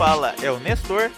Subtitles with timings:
[0.00, 1.10] fala é o Nestor.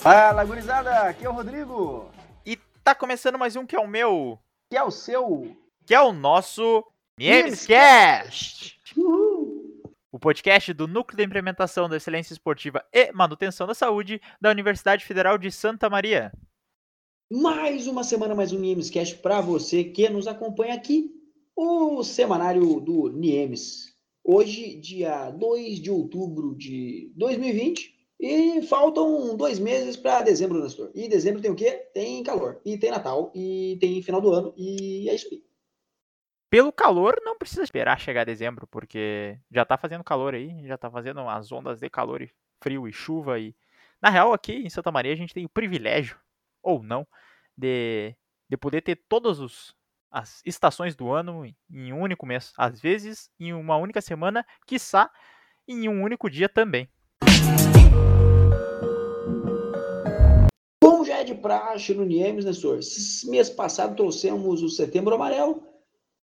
[0.00, 2.10] Fala, gurizada, aqui é o Rodrigo.
[2.46, 4.38] E tá começando mais um que é o meu.
[4.70, 5.54] Que é o seu.
[5.84, 6.82] Que é o nosso
[7.18, 8.80] Memescast.
[10.10, 15.04] O podcast do Núcleo de Implementação da Excelência Esportiva e Manutenção da Saúde da Universidade
[15.04, 16.32] Federal de Santa Maria.
[17.30, 21.10] Mais uma semana, mais um Niemescast para você que nos acompanha aqui,
[21.54, 23.94] o semanário do Niemes.
[24.24, 30.90] Hoje, dia 2 de outubro de 2020, e faltam dois meses para dezembro, Nestor.
[30.94, 31.88] E dezembro tem o quê?
[31.94, 35.42] Tem calor, e tem Natal, e tem final do ano, e é isso aí.
[36.50, 40.90] Pelo calor, não precisa esperar chegar dezembro, porque já tá fazendo calor aí, já tá
[40.90, 42.30] fazendo as ondas de calor e
[42.62, 43.38] frio e chuva.
[43.38, 43.54] e
[44.02, 46.18] Na real, aqui em Santa Maria, a gente tem o privilégio,
[46.62, 47.06] ou não,
[47.56, 48.14] de,
[48.48, 49.74] de poder ter todas os,
[50.10, 52.52] as estações do ano em um único mês.
[52.58, 55.10] Às vezes, em uma única semana, quiçá
[55.66, 56.86] em um único dia também.
[61.30, 62.80] De praxe no Niemes, Nestor,
[63.26, 65.62] mês passado trouxemos o Setembro Amarelo,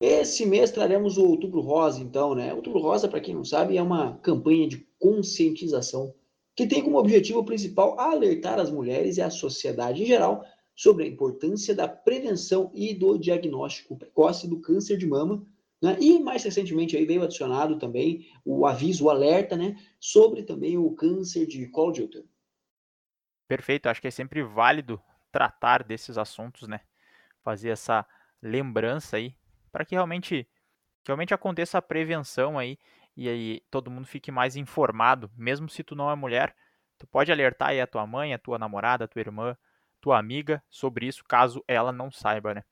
[0.01, 2.53] esse mês traremos o Outubro Rosa, então, né?
[2.53, 6.13] Outubro Rosa, para quem não sabe, é uma campanha de conscientização
[6.55, 10.43] que tem como objetivo principal alertar as mulheres e a sociedade em geral
[10.75, 15.45] sobre a importância da prevenção e do diagnóstico precoce do câncer de mama,
[15.81, 15.97] né?
[16.01, 20.91] E mais recentemente aí veio adicionado também o aviso, o alerta, né, sobre também o
[20.91, 22.25] câncer de colo de útero.
[23.47, 25.01] Perfeito, acho que é sempre válido
[25.31, 26.81] tratar desses assuntos, né?
[27.43, 28.05] Fazer essa
[28.41, 29.35] lembrança aí
[29.71, 30.45] para que realmente,
[31.03, 32.77] que realmente aconteça a prevenção aí
[33.17, 36.55] e aí todo mundo fique mais informado, mesmo se tu não é mulher,
[36.97, 39.57] tu pode alertar aí a tua mãe, a tua namorada, a tua irmã,
[40.01, 42.63] tua amiga sobre isso, caso ela não saiba, né?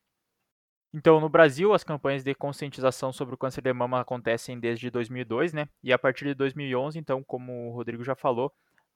[0.93, 5.51] Então, no Brasil, as campanhas de conscientização sobre o câncer de mama acontecem desde 2002,
[5.51, 5.67] né?
[5.83, 8.53] E a partir de 2011, então, como o Rodrigo já falou,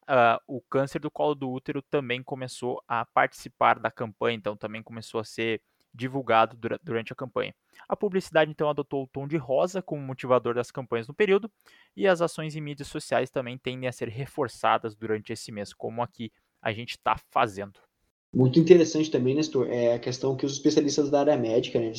[0.10, 4.82] uh, o câncer do colo do útero também começou a participar da campanha, então também
[4.82, 5.62] começou a ser
[5.94, 7.56] divulgado durante a campanha.
[7.90, 11.52] A publicidade então adotou o tom de rosa como motivador das campanhas no período,
[11.96, 16.02] e as ações em mídias sociais também tendem a ser reforçadas durante esse mês, como
[16.02, 16.32] aqui
[16.62, 17.80] a gente está fazendo.
[18.34, 21.92] Muito interessante também, Nestor, é a questão que os especialistas da área médica né,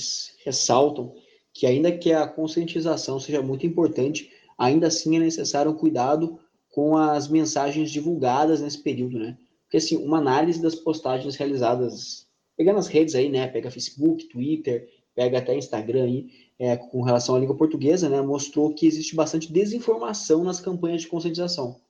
[0.45, 1.15] ressaltam
[1.53, 6.39] que ainda que a conscientização seja muito importante, ainda assim é necessário um cuidado
[6.79, 9.37] com as mensagens divulgadas nesse período, né?
[9.65, 13.49] Porque assim, uma análise das postagens realizadas pegando as redes aí, né?
[13.49, 18.23] Pega Facebook, Twitter, pega até Instagram aí, é, com relação à língua portuguesa, né?
[18.23, 21.81] Mostrou que existe bastante desinformação nas campanhas de conscientização.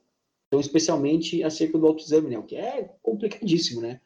[0.47, 2.39] Então, especialmente acerca do autoexame, né?
[2.39, 4.01] O que é complicadíssimo, né?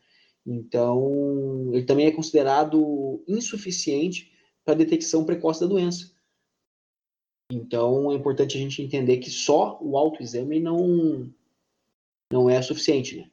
[0.44, 4.32] Então, ele também é considerado insuficiente
[4.64, 6.10] para a detecção precoce da doença.
[7.52, 11.30] Então, é importante a gente entender que só o autoexame não,
[12.32, 13.28] não é suficiente, né?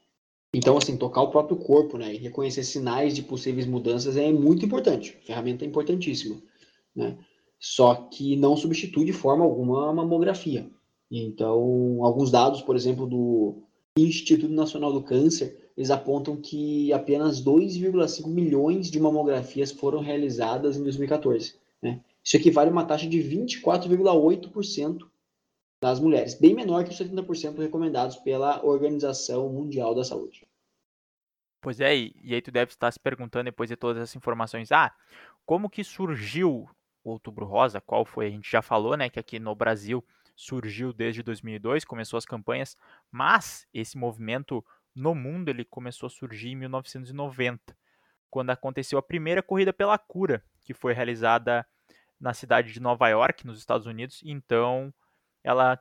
[0.53, 4.65] Então, assim, tocar o próprio corpo, né, e reconhecer sinais de possíveis mudanças é muito
[4.65, 5.15] importante.
[5.21, 6.41] Ferramenta é importantíssima,
[6.93, 7.17] né?
[7.57, 10.69] Só que não substitui de forma alguma a mamografia.
[11.09, 13.63] Então, alguns dados, por exemplo, do
[13.97, 20.83] Instituto Nacional do Câncer, eles apontam que apenas 2,5 milhões de mamografias foram realizadas em
[20.83, 21.55] 2014.
[21.81, 22.01] Né?
[22.23, 25.09] Isso equivale a uma taxa de 24,8%
[25.81, 30.45] das mulheres, bem menor que os 70% recomendados pela Organização Mundial da Saúde.
[31.61, 34.71] Pois é, e, e aí tu deve estar se perguntando depois de todas essas informações,
[34.71, 34.93] ah,
[35.45, 36.69] como que surgiu
[37.03, 37.81] o Outubro Rosa?
[37.81, 38.27] Qual foi?
[38.27, 40.03] A gente já falou, né, que aqui no Brasil
[40.35, 42.77] surgiu desde 2002, começou as campanhas,
[43.11, 44.63] mas esse movimento
[44.95, 47.75] no mundo ele começou a surgir em 1990,
[48.29, 51.65] quando aconteceu a primeira corrida pela cura, que foi realizada
[52.19, 54.21] na cidade de Nova York, nos Estados Unidos.
[54.23, 54.93] Então,
[55.43, 55.79] ela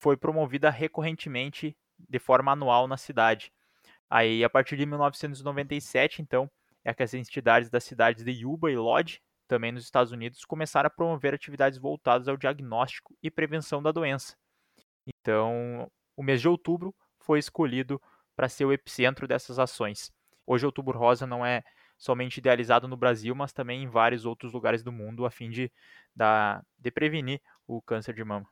[0.00, 3.52] foi promovida recorrentemente de forma anual na cidade.
[4.10, 6.50] Aí, a partir de 1997, então,
[6.84, 10.88] é que as entidades das cidades de Yuba e Lodge, também nos Estados Unidos, começaram
[10.88, 14.36] a promover atividades voltadas ao diagnóstico e prevenção da doença.
[15.06, 18.00] Então, o mês de outubro foi escolhido
[18.36, 20.12] para ser o epicentro dessas ações.
[20.46, 21.62] Hoje, Outubro Rosa não é
[22.04, 25.72] somente idealizado no Brasil, mas também em vários outros lugares do mundo, a fim de,
[26.14, 28.46] da, de prevenir o câncer de mama.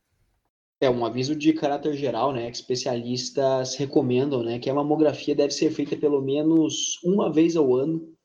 [0.81, 2.51] É um aviso de caráter geral, né?
[2.51, 4.59] Que especialistas recomendam, né?
[4.59, 8.17] Que a mamografia deve ser feita pelo menos uma vez ao ano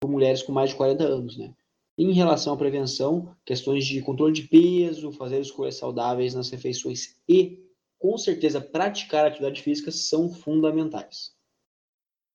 [0.00, 1.54] por mulheres com mais de 40 anos, né?
[1.96, 7.64] Em relação à prevenção, questões de controle de peso, fazer escolhas saudáveis nas refeições e,
[8.00, 11.30] com certeza, praticar atividade física são fundamentais.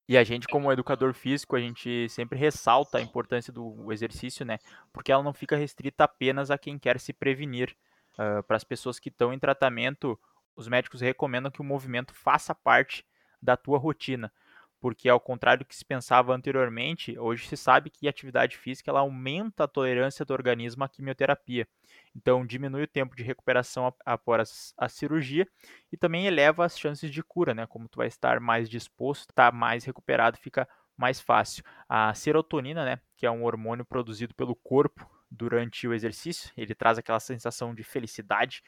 [0.07, 4.57] E a gente, como educador físico, a gente sempre ressalta a importância do exercício, né?
[4.93, 7.75] Porque ela não fica restrita apenas a quem quer se prevenir,
[8.17, 10.19] Uh, para as pessoas que estão em tratamento,
[10.55, 13.05] os médicos recomendam que o movimento faça parte
[13.39, 14.31] da tua rotina,
[14.79, 18.91] porque ao contrário do que se pensava anteriormente, hoje se sabe que a atividade física
[18.91, 21.67] ela aumenta a tolerância do organismo à quimioterapia.
[22.15, 25.47] Então diminui o tempo de recuperação após a cirurgia
[25.91, 27.65] e também eleva as chances de cura, né?
[27.67, 31.63] Como tu vai estar mais disposto, tá mais recuperado, fica mais fácil.
[31.87, 36.97] A serotonina, né, que é um hormônio produzido pelo corpo durante o exercício, ele traz
[36.97, 38.63] aquela sensação de felicidade,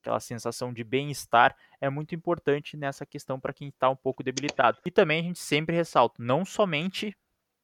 [0.00, 4.78] aquela sensação de bem-estar, é muito importante nessa questão para quem está um pouco debilitado.
[4.84, 7.16] E também a gente sempre ressalta, não somente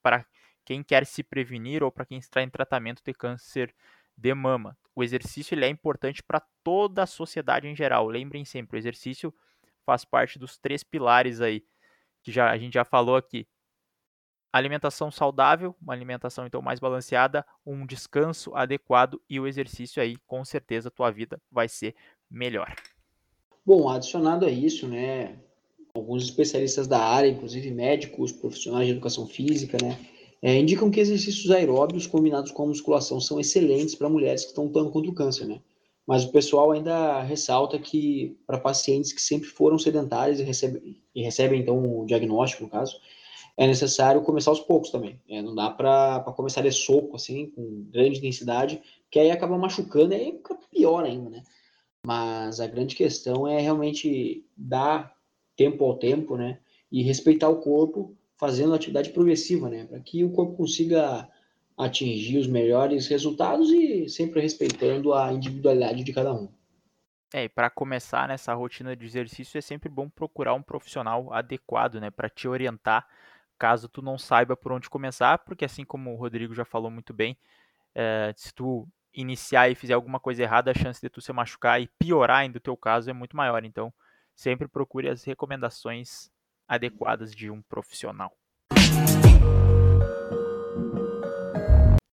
[0.02, 0.24] para
[0.64, 3.74] quem quer se prevenir ou para quem está em tratamento de câncer
[4.16, 4.76] de mama.
[4.94, 8.06] O exercício ele é importante para toda a sociedade em geral.
[8.06, 9.34] Lembrem sempre, o exercício
[9.84, 11.64] faz parte dos três pilares aí
[12.22, 13.46] que já a gente já falou aqui:
[14.52, 20.44] alimentação saudável, uma alimentação então mais balanceada, um descanso adequado e o exercício aí, com
[20.44, 21.94] certeza tua vida vai ser
[22.34, 22.74] melhor.
[23.64, 25.36] Bom, adicionado a isso, né,
[25.94, 29.98] alguns especialistas da área, inclusive médicos, profissionais de educação física, né,
[30.42, 34.64] é, indicam que exercícios aeróbios combinados com a musculação são excelentes para mulheres que estão
[34.64, 35.60] lutando contra o câncer, né?
[36.06, 41.22] Mas o pessoal ainda ressalta que para pacientes que sempre foram sedentários e recebem, e
[41.22, 43.00] recebem então o diagnóstico, no caso,
[43.56, 45.18] é necessário começar aos poucos também.
[45.30, 50.12] É, não dá para começar de soco, assim, com grande intensidade, que aí acaba machucando
[50.12, 51.42] e aí fica pior ainda, né?
[52.06, 55.16] Mas a grande questão é realmente dar
[55.56, 56.58] tempo ao tempo, né?
[56.90, 59.84] E respeitar o corpo fazendo atividade progressiva, né?
[59.84, 61.28] Para que o corpo consiga
[61.76, 66.48] atingir os melhores resultados e sempre respeitando a individualidade de cada um.
[67.32, 72.00] É, e para começar nessa rotina de exercício é sempre bom procurar um profissional adequado,
[72.00, 73.08] né, para te orientar
[73.58, 77.12] caso tu não saiba por onde começar, porque assim como o Rodrigo já falou muito
[77.12, 77.36] bem,
[77.94, 81.80] é, se tu iniciar e fizer alguma coisa errada, a chance de tu se machucar
[81.80, 83.64] e piorar ainda o teu caso é muito maior.
[83.64, 83.92] Então,
[84.34, 86.30] sempre procure as recomendações
[86.66, 88.36] adequadas de um profissional.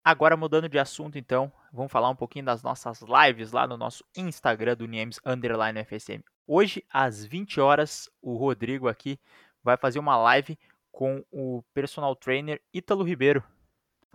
[0.05, 4.05] Agora mudando de assunto, então, vamos falar um pouquinho das nossas lives lá no nosso
[4.17, 6.23] Instagram do Niemes Underline FSM.
[6.47, 9.19] Hoje, às 20 horas, o Rodrigo aqui
[9.65, 10.57] vai fazer uma live
[10.93, 13.43] com o personal trainer Ítalo Ribeiro,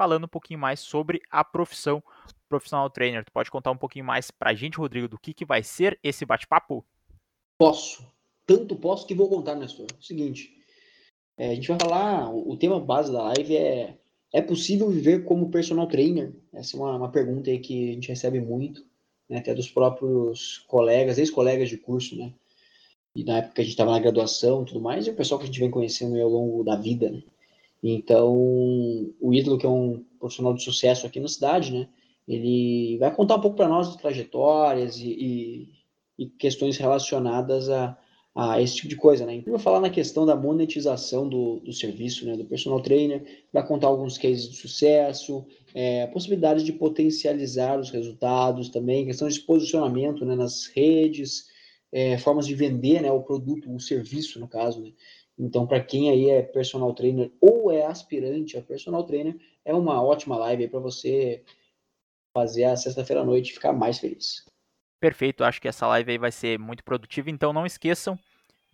[0.02, 2.02] falando um pouquinho mais sobre a profissão
[2.50, 3.24] profissional trainer.
[3.24, 6.26] Tu pode contar um pouquinho mais pra gente, Rodrigo, do que, que vai ser esse
[6.26, 6.84] bate-papo?
[7.56, 8.04] Posso.
[8.48, 9.52] Tanto posso que vou contar.
[9.62, 10.58] É o seguinte,
[11.38, 13.98] é, a gente vai falar, o tema base da live é
[14.34, 16.34] é possível viver como personal trainer?
[16.52, 18.84] Essa é uma, uma pergunta aí que a gente recebe muito,
[19.30, 22.34] né, até dos próprios colegas, ex-colegas de curso, né?
[23.16, 25.38] e na época que a gente estava na graduação e tudo mais, e o pessoal
[25.38, 27.22] que a gente vem conhecendo ao longo da vida, né?
[27.84, 28.34] Então,
[29.20, 31.88] o Ítalo, que é um profissional de sucesso aqui na cidade, né?
[32.28, 35.70] Ele vai contar um pouco para nós trajetórias e, e,
[36.20, 37.98] e, questões relacionadas a,
[38.36, 39.34] a esse tipo de coisa, né?
[39.34, 42.38] Então, vai falar na questão da monetização do, do serviço, né?
[42.38, 45.44] Do personal trainer, vai contar alguns cases de sucesso,
[45.74, 51.50] é, possibilidades de potencializar os resultados também, questão de posicionamento né, nas redes,
[51.92, 54.82] é, formas de vender né, o produto, o serviço, no caso.
[54.82, 54.92] Né?
[55.38, 59.36] Então, para quem aí é personal trainer ou é aspirante a personal trainer,
[59.66, 61.44] é uma ótima live para você
[62.34, 64.46] fazer a sexta-feira à noite e ficar mais feliz.
[65.00, 68.18] Perfeito, acho que essa live aí vai ser muito produtiva, então não esqueçam,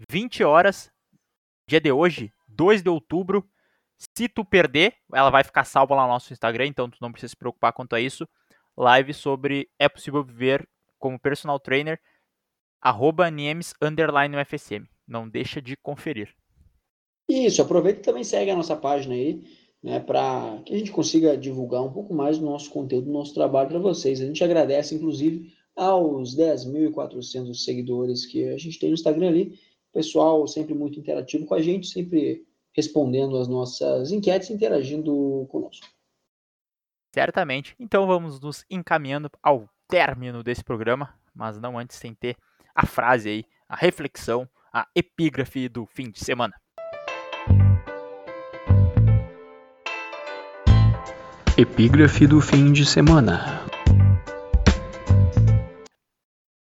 [0.10, 0.92] 20 horas,
[1.68, 3.50] dia de hoje, 2 de outubro.
[3.98, 7.30] Se tu perder, ela vai ficar salva lá no nosso Instagram, então tu não precisa
[7.30, 8.28] se preocupar quanto a isso.
[8.76, 10.68] Live sobre é possível viver
[11.00, 12.00] como personal trainer
[12.82, 14.86] arroba Niemes underline UFSM.
[15.08, 16.36] Não deixa de conferir.
[17.30, 19.44] Isso, aproveita e também segue a nossa página aí,
[19.84, 23.34] né, para que a gente consiga divulgar um pouco mais do nosso conteúdo, do nosso
[23.34, 24.22] trabalho para vocês.
[24.22, 29.60] A gente agradece, inclusive, aos 10.400 seguidores que a gente tem no Instagram ali.
[29.94, 35.88] Pessoal sempre muito interativo com a gente, sempre respondendo as nossas enquetes, interagindo conosco.
[37.14, 37.76] Certamente.
[37.80, 42.36] Então vamos nos encaminhando ao término desse programa, mas não antes sem ter
[42.76, 46.54] a frase aí, a reflexão, a epígrafe do fim de semana.
[51.60, 53.66] Epígrafe do fim de semana.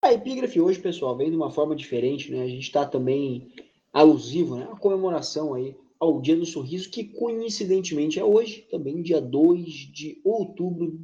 [0.03, 2.43] A epígrafe hoje, pessoal, vem de uma forma diferente, né?
[2.43, 3.53] A gente está também
[3.93, 4.67] alusivo, né?
[4.73, 10.19] A comemoração aí ao Dia do Sorriso, que coincidentemente é hoje, também dia 2 de
[10.25, 10.99] outubro,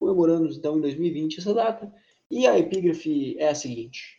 [0.00, 1.94] comemoramos então em 2020 essa data.
[2.28, 4.18] E a epígrafe é a seguinte: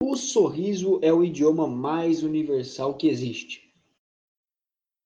[0.00, 3.74] o sorriso é o idioma mais universal que existe.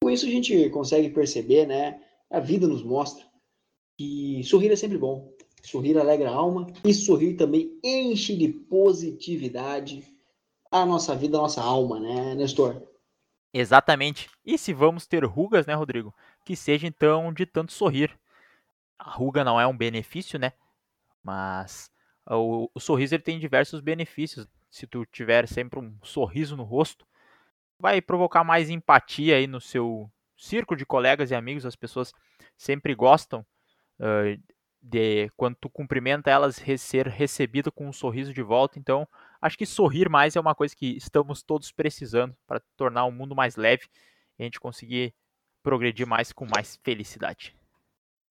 [0.03, 2.03] Com isso a gente consegue perceber, né?
[2.29, 3.30] A vida nos mostra
[4.01, 5.31] que sorrir é sempre bom.
[5.63, 10.03] Sorrir alegra a alma e sorrir também enche de positividade
[10.71, 12.83] a nossa vida, a nossa alma, né, Nestor?
[13.53, 14.31] Exatamente.
[14.43, 16.15] E se vamos ter rugas, né, Rodrigo?
[16.47, 18.19] Que seja então de tanto sorrir.
[18.99, 20.55] A ruga não é um benefício, né?
[21.23, 21.91] Mas
[22.27, 24.47] o, o sorriso ele tem diversos benefícios.
[24.71, 27.07] Se tu tiver sempre um sorriso no rosto,
[27.79, 31.67] vai provocar mais empatia aí no seu círculo de colegas e amigos.
[31.67, 32.15] As pessoas
[32.57, 33.45] sempre gostam
[34.01, 34.43] uh,
[34.83, 38.79] de quando tu cumprimenta elas ser recebido com um sorriso de volta.
[38.79, 39.07] Então,
[39.41, 43.35] acho que sorrir mais é uma coisa que estamos todos precisando para tornar o mundo
[43.35, 43.87] mais leve
[44.39, 45.15] e a gente conseguir
[45.63, 47.55] progredir mais com mais felicidade.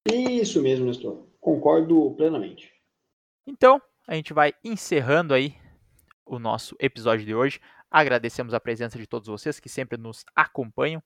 [0.06, 1.28] Isso mesmo, Nestor.
[1.40, 2.74] Concordo plenamente.
[3.46, 5.56] Então, a gente vai encerrando aí
[6.26, 7.60] o nosso episódio de hoje.
[7.92, 11.02] Agradecemos a presença de todos vocês que sempre nos acompanham,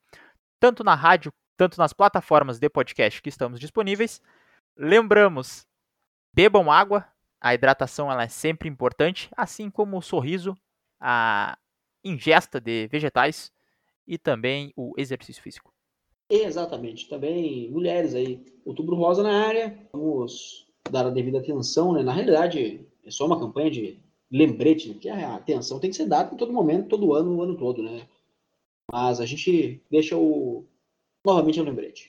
[0.60, 4.22] tanto na rádio, tanto nas plataformas de podcast que estamos disponíveis.
[4.76, 5.68] Lembramos,
[6.34, 7.06] bebam água,
[7.40, 10.56] a hidratação ela é sempre importante, assim como o sorriso,
[11.00, 11.58] a
[12.04, 13.52] ingesta de vegetais
[14.08, 15.72] e também o exercício físico.
[16.30, 17.08] Exatamente.
[17.08, 22.02] Também mulheres aí, outubro rosa na área, vamos dar a devida atenção, né?
[22.02, 24.00] Na realidade, é só uma campanha de
[24.32, 24.96] lembrete, né?
[25.00, 27.84] que a atenção tem que ser dada em todo momento, todo ano, o ano todo,
[27.84, 28.08] né?
[28.92, 30.66] Mas a gente deixa o
[31.24, 32.08] novamente o lembrete.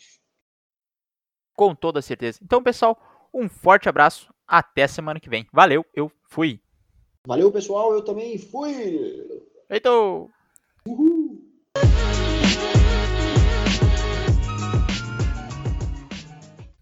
[1.54, 2.40] Com toda certeza.
[2.42, 2.98] Então, pessoal,
[3.32, 5.46] um forte abraço, até semana que vem.
[5.52, 6.60] Valeu, eu fui.
[7.26, 9.42] Valeu, pessoal, eu também fui.
[9.68, 10.30] Feito!
[10.86, 11.53] Uhul.